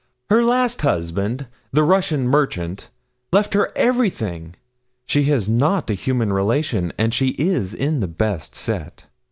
Her 0.31 0.43
last 0.43 0.81
husband, 0.81 1.45
the 1.71 1.83
Russian 1.83 2.27
merchant, 2.27 2.89
left 3.31 3.53
her 3.53 3.71
everything. 3.77 4.55
She 5.05 5.25
has 5.25 5.47
not 5.47 5.91
a 5.91 5.93
human 5.93 6.33
relation, 6.33 6.91
and 6.97 7.13
she 7.13 7.35
is 7.37 7.75
in 7.75 7.99
the 7.99 8.07
best 8.07 8.55
set.' 8.55 9.05